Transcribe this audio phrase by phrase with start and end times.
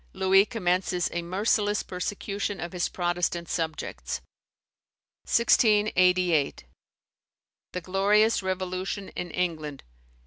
[0.13, 4.19] Louis commences a merciless persecution of his Protestant subjects.
[5.25, 6.63] 1688.
[7.73, 9.83] The glorious Revolution in England.